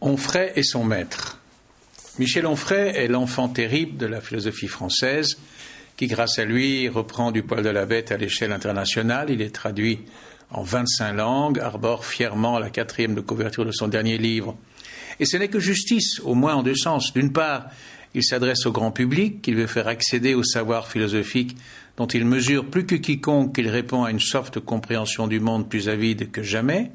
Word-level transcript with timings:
Onfray 0.00 0.52
et 0.56 0.62
son 0.62 0.84
maître. 0.84 1.38
Michel 2.18 2.46
Onfray 2.46 2.96
est 2.96 3.08
l'enfant 3.08 3.48
terrible 3.48 3.96
de 3.96 4.06
la 4.06 4.20
philosophie 4.20 4.68
française 4.68 5.38
qui, 5.96 6.06
grâce 6.06 6.38
à 6.38 6.44
lui, 6.44 6.88
reprend 6.88 7.30
du 7.30 7.42
poil 7.42 7.62
de 7.62 7.68
la 7.68 7.84
bête 7.84 8.10
à 8.10 8.16
l'échelle 8.16 8.52
internationale. 8.52 9.28
Il 9.30 9.42
est 9.42 9.54
traduit 9.54 10.00
en 10.50 10.62
25 10.62 11.12
langues, 11.12 11.58
arbore 11.60 12.04
fièrement 12.04 12.58
la 12.58 12.70
quatrième 12.70 13.14
de 13.14 13.20
couverture 13.20 13.64
de 13.64 13.72
son 13.72 13.88
dernier 13.88 14.16
livre. 14.16 14.56
Et 15.18 15.26
ce 15.26 15.36
n'est 15.36 15.48
que 15.48 15.60
justice, 15.60 16.20
au 16.20 16.34
moins 16.34 16.54
en 16.54 16.62
deux 16.62 16.74
sens. 16.74 17.12
D'une 17.12 17.32
part, 17.32 17.66
il 18.14 18.24
s'adresse 18.24 18.66
au 18.66 18.72
grand 18.72 18.90
public, 18.90 19.42
qu'il 19.42 19.56
veut 19.56 19.66
faire 19.66 19.86
accéder 19.86 20.34
au 20.34 20.42
savoir 20.42 20.88
philosophique 20.88 21.56
dont 21.96 22.06
il 22.06 22.24
mesure 22.24 22.64
plus 22.64 22.86
que 22.86 22.94
quiconque 22.94 23.54
qu'il 23.54 23.68
répond 23.68 24.04
à 24.04 24.10
une 24.10 24.18
de 24.18 24.60
compréhension 24.60 25.26
du 25.26 25.38
monde 25.38 25.68
plus 25.68 25.90
avide 25.90 26.30
que 26.30 26.42
jamais. 26.42 26.90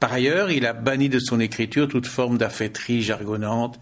Par 0.00 0.12
ailleurs, 0.12 0.50
il 0.50 0.66
a 0.66 0.72
banni 0.74 1.08
de 1.08 1.18
son 1.18 1.40
écriture 1.40 1.88
toute 1.88 2.06
forme 2.06 2.36
d'affêterie 2.36 3.02
jargonnante. 3.02 3.78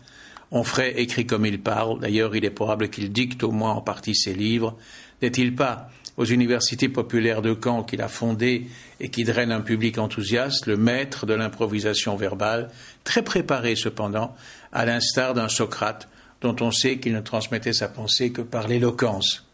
Onfray 0.53 0.93
écrit 0.97 1.27
comme 1.27 1.47
il 1.47 1.61
parle. 1.61 2.01
D'ailleurs, 2.01 2.37
il 2.37 2.45
est 2.45 2.51
probable 2.51 2.89
qu'il 2.89 3.11
dicte 3.13 3.43
au 3.43 3.51
moins 3.51 3.73
en 3.73 3.81
partie 3.81 4.15
ses 4.15 4.35
livres. 4.35 4.77
N'est-il 5.23 5.57
pas, 5.57 5.91
aux 6.17 6.25
universités 6.25 6.89
populaires 6.89 7.43
de 7.43 7.57
Caen 7.61 7.83
qu'il 7.83 8.01
a 8.01 8.09
fondées 8.09 8.69
et 9.01 9.09
qui 9.09 9.25
drainent 9.25 9.51
un 9.51 9.61
public 9.61 9.99
enthousiaste, 9.99 10.67
le 10.67 10.77
maître 10.77 11.27
de 11.27 11.35
l'improvisation 11.35 12.15
verbale, 12.15 12.71
très 13.03 13.23
préparé 13.23 13.75
cependant, 13.75 14.37
à 14.73 14.85
l'instar 14.85 15.35
d'un 15.35 15.49
Socrate 15.49 16.09
dont 16.41 16.55
on 16.61 16.71
sait 16.71 16.99
qu'il 16.99 17.15
ne 17.15 17.21
transmettait 17.21 17.73
sa 17.73 17.89
pensée 17.89 18.31
que 18.31 18.43
par 18.43 18.69
l'éloquence? 18.69 19.49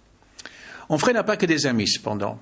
Onfray 0.91 1.15
n'a 1.15 1.25
pas 1.25 1.37
que 1.37 1.47
des 1.47 1.67
amis 1.67 1.89
cependant. 1.89 2.41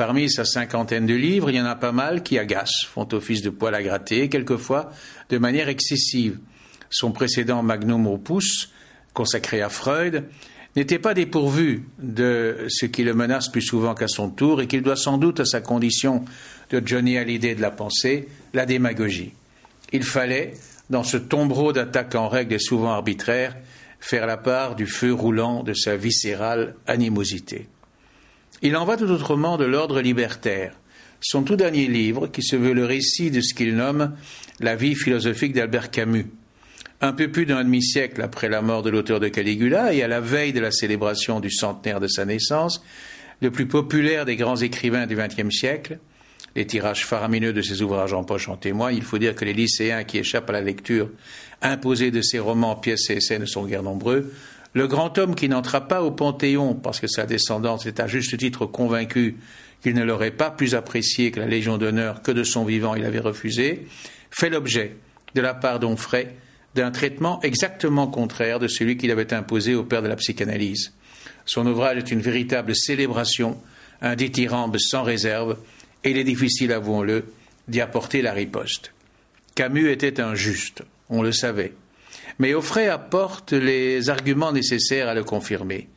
Parmi 0.00 0.30
sa 0.30 0.46
cinquantaine 0.46 1.04
de 1.04 1.12
livres, 1.12 1.50
il 1.50 1.56
y 1.56 1.60
en 1.60 1.66
a 1.66 1.74
pas 1.74 1.92
mal 1.92 2.22
qui 2.22 2.38
agacent, 2.38 2.86
font 2.86 3.06
office 3.12 3.42
de 3.42 3.50
poil 3.50 3.74
à 3.74 3.82
gratter, 3.82 4.30
quelquefois 4.30 4.90
de 5.28 5.36
manière 5.36 5.68
excessive. 5.68 6.38
Son 6.88 7.12
précédent 7.12 7.62
Magnum 7.62 8.06
Opus, 8.06 8.72
consacré 9.12 9.60
à 9.60 9.68
Freud, 9.68 10.24
n'était 10.74 10.98
pas 10.98 11.12
dépourvu 11.12 11.84
de 11.98 12.64
ce 12.68 12.86
qui 12.86 13.04
le 13.04 13.12
menace 13.12 13.50
plus 13.50 13.60
souvent 13.60 13.94
qu'à 13.94 14.08
son 14.08 14.30
tour 14.30 14.62
et 14.62 14.66
qu'il 14.66 14.80
doit 14.80 14.96
sans 14.96 15.18
doute 15.18 15.40
à 15.40 15.44
sa 15.44 15.60
condition 15.60 16.24
de 16.70 16.80
Johnny 16.82 17.18
Hallyday 17.18 17.54
de 17.54 17.60
la 17.60 17.70
pensée, 17.70 18.26
la 18.54 18.64
démagogie. 18.64 19.34
Il 19.92 20.04
fallait, 20.04 20.54
dans 20.88 21.04
ce 21.04 21.18
tombereau 21.18 21.74
d'attaques 21.74 22.14
en 22.14 22.30
règle 22.30 22.54
et 22.54 22.58
souvent 22.58 22.92
arbitraires, 22.92 23.54
faire 24.00 24.26
la 24.26 24.38
part 24.38 24.76
du 24.76 24.86
feu 24.86 25.12
roulant 25.12 25.62
de 25.62 25.74
sa 25.74 25.94
viscérale 25.96 26.74
animosité. 26.86 27.68
Il 28.62 28.76
en 28.76 28.84
va 28.84 28.98
tout 28.98 29.10
autrement 29.10 29.56
de 29.56 29.64
l'ordre 29.64 30.00
libertaire. 30.02 30.74
Son 31.22 31.42
tout 31.42 31.56
dernier 31.56 31.86
livre, 31.86 32.26
qui 32.26 32.42
se 32.42 32.56
veut 32.56 32.74
le 32.74 32.84
récit 32.84 33.30
de 33.30 33.40
ce 33.40 33.54
qu'il 33.54 33.74
nomme 33.74 34.14
la 34.58 34.76
vie 34.76 34.94
philosophique 34.94 35.54
d'Albert 35.54 35.90
Camus. 35.90 36.26
Un 37.00 37.12
peu 37.14 37.30
plus 37.30 37.46
d'un 37.46 37.64
demi-siècle 37.64 38.20
après 38.20 38.50
la 38.50 38.60
mort 38.60 38.82
de 38.82 38.90
l'auteur 38.90 39.20
de 39.20 39.28
Caligula 39.28 39.94
et 39.94 40.02
à 40.02 40.08
la 40.08 40.20
veille 40.20 40.52
de 40.52 40.60
la 40.60 40.70
célébration 40.70 41.40
du 41.40 41.50
centenaire 41.50 42.00
de 42.00 42.06
sa 42.06 42.26
naissance, 42.26 42.84
le 43.40 43.50
plus 43.50 43.66
populaire 43.66 44.26
des 44.26 44.36
grands 44.36 44.56
écrivains 44.56 45.06
du 45.06 45.16
XXe 45.16 45.50
siècle, 45.50 45.98
les 46.54 46.66
tirages 46.66 47.06
faramineux 47.06 47.54
de 47.54 47.62
ses 47.62 47.80
ouvrages 47.80 48.12
en 48.12 48.24
poche 48.24 48.48
en 48.50 48.56
témoignent. 48.56 48.96
Il 48.96 49.02
faut 49.02 49.18
dire 49.18 49.34
que 49.34 49.46
les 49.46 49.54
lycéens 49.54 50.04
qui 50.04 50.18
échappent 50.18 50.50
à 50.50 50.54
la 50.54 50.60
lecture 50.60 51.08
imposée 51.62 52.10
de 52.10 52.20
ses 52.20 52.38
romans, 52.38 52.76
pièces 52.76 53.08
et 53.08 53.14
essais 53.14 53.38
ne 53.38 53.46
sont 53.46 53.64
guère 53.64 53.82
nombreux. 53.82 54.30
Le 54.72 54.86
grand 54.86 55.18
homme 55.18 55.34
qui 55.34 55.48
n'entra 55.48 55.88
pas 55.88 56.02
au 56.02 56.12
Panthéon 56.12 56.74
parce 56.74 57.00
que 57.00 57.08
sa 57.08 57.26
descendance 57.26 57.86
est 57.86 57.98
à 57.98 58.06
juste 58.06 58.36
titre 58.36 58.66
convaincue 58.66 59.36
qu'il 59.82 59.94
ne 59.94 60.04
l'aurait 60.04 60.30
pas 60.30 60.50
plus 60.50 60.74
apprécié 60.74 61.30
que 61.30 61.40
la 61.40 61.46
Légion 61.46 61.78
d'honneur 61.78 62.22
que 62.22 62.30
de 62.30 62.44
son 62.44 62.64
vivant 62.64 62.94
il 62.94 63.04
avait 63.04 63.18
refusé, 63.18 63.86
fait 64.30 64.50
l'objet, 64.50 64.96
de 65.34 65.40
la 65.40 65.54
part 65.54 65.80
d'Onfray, 65.80 66.28
d'un 66.74 66.90
traitement 66.90 67.40
exactement 67.42 68.06
contraire 68.06 68.58
de 68.58 68.68
celui 68.68 68.96
qu'il 68.96 69.10
avait 69.10 69.34
imposé 69.34 69.74
au 69.74 69.82
père 69.82 70.02
de 70.02 70.08
la 70.08 70.16
psychanalyse. 70.16 70.92
Son 71.46 71.66
ouvrage 71.66 71.98
est 71.98 72.10
une 72.12 72.20
véritable 72.20 72.76
célébration, 72.76 73.58
un 74.02 74.14
dithyrambe 74.14 74.78
sans 74.78 75.02
réserve, 75.02 75.58
et 76.04 76.10
il 76.10 76.18
est 76.18 76.24
difficile, 76.24 76.72
avouons-le, 76.72 77.24
d'y 77.66 77.80
apporter 77.80 78.22
la 78.22 78.32
riposte. 78.32 78.92
Camus 79.54 79.90
était 79.90 80.20
injuste, 80.20 80.82
on 81.08 81.22
le 81.22 81.32
savait. 81.32 81.72
Mais 82.38 82.54
Offray 82.54 82.88
apporte 82.88 83.52
les 83.52 84.08
arguments 84.10 84.52
nécessaires 84.52 85.08
à 85.08 85.14
le 85.14 85.24
confirmer. 85.24 85.88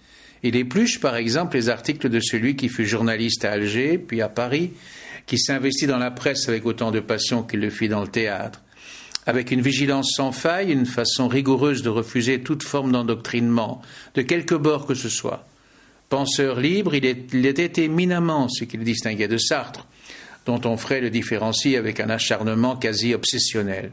Il 0.44 0.56
épluche 0.56 1.00
par 1.00 1.16
exemple 1.16 1.56
les 1.56 1.70
articles 1.70 2.10
de 2.10 2.20
celui 2.20 2.56
qui 2.56 2.68
fut 2.68 2.86
journaliste 2.86 3.46
à 3.46 3.52
Alger, 3.52 3.98
puis 3.98 4.22
à 4.22 4.28
Paris, 4.30 4.74
qui 5.26 5.38
s'investit 5.38 5.88
dans 5.88 5.98
la 5.98 6.12
presse 6.12 6.50
avec 6.50 6.66
autant 6.66 6.92
de 6.92 7.00
passion 7.00 7.44
qu'il 7.44 7.62
le 7.62 7.70
fit 7.70 7.88
dans 7.88 8.02
le 8.02 8.10
théâtre, 8.10 8.62
avec 9.26 9.52
une 9.52 9.62
vigilance 9.62 10.12
sans 10.18 10.34
faille, 10.34 10.72
une 10.72 10.86
façon 10.86 11.30
rigoureuse 11.30 11.82
de 11.82 11.90
refuser 11.90 12.42
toute 12.42 12.64
forme 12.64 12.92
d'endoctrinement, 12.92 13.82
de 14.16 14.22
quelque 14.22 14.56
bord 14.56 14.86
que 14.86 14.96
ce 14.96 15.08
soit. 15.08 15.48
Penseur 16.10 16.60
libre, 16.60 16.94
il, 16.94 17.06
il 17.06 17.46
était 17.46 17.84
éminemment 17.84 18.50
ce 18.50 18.66
qui 18.66 18.76
le 18.76 18.84
distinguait 18.84 19.30
de 19.30 19.38
Sartre, 19.38 19.88
dont 20.46 20.60
on 20.66 20.76
le 20.76 21.10
différencie 21.10 21.78
avec 21.78 22.02
un 22.02 22.10
acharnement 22.10 22.76
quasi 22.76 23.14
obsessionnel. 23.14 23.92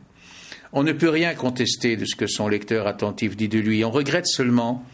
On 0.72 0.82
ne 0.82 0.92
peut 0.92 1.08
rien 1.08 1.34
contester 1.34 1.96
de 1.96 2.04
ce 2.04 2.14
que 2.14 2.26
son 2.26 2.48
lecteur 2.48 2.86
attentif 2.86 3.36
dit 3.36 3.48
de 3.48 3.58
lui. 3.58 3.84
On 3.84 3.90
regrette 3.90 4.26
seulement 4.26 4.84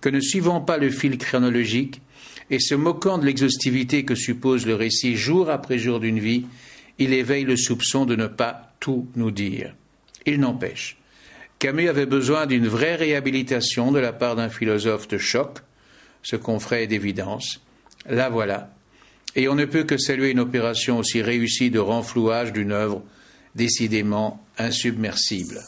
que 0.00 0.08
ne 0.08 0.20
suivant 0.20 0.60
pas 0.60 0.76
le 0.76 0.90
fil 0.90 1.18
chronologique 1.18 2.00
et 2.50 2.60
se 2.60 2.74
moquant 2.74 3.18
de 3.18 3.26
l'exhaustivité 3.26 4.04
que 4.04 4.14
suppose 4.14 4.66
le 4.66 4.74
récit 4.74 5.16
jour 5.16 5.50
après 5.50 5.78
jour 5.78 5.98
d'une 5.98 6.20
vie, 6.20 6.44
il 6.98 7.12
éveille 7.12 7.44
le 7.44 7.56
soupçon 7.56 8.04
de 8.04 8.14
ne 8.14 8.26
pas 8.26 8.74
tout 8.80 9.08
nous 9.16 9.30
dire. 9.30 9.74
Il 10.26 10.40
n'empêche. 10.40 10.96
Camus 11.58 11.88
avait 11.88 12.06
besoin 12.06 12.46
d'une 12.46 12.68
vraie 12.68 12.96
réhabilitation 12.96 13.92
de 13.92 13.98
la 13.98 14.12
part 14.12 14.36
d'un 14.36 14.50
philosophe 14.50 15.08
de 15.08 15.18
choc, 15.18 15.58
ce 16.22 16.36
qu'on 16.36 16.60
ferait 16.60 16.86
d'évidence. 16.86 17.60
La 18.08 18.28
voilà. 18.28 18.70
Et 19.36 19.48
on 19.48 19.54
ne 19.54 19.64
peut 19.64 19.84
que 19.84 19.96
saluer 19.96 20.30
une 20.30 20.40
opération 20.40 20.98
aussi 20.98 21.22
réussie 21.22 21.70
de 21.70 21.78
renflouage 21.78 22.52
d'une 22.52 22.72
œuvre 22.72 23.02
décidément 23.54 24.40
insubmersible. 24.58 25.60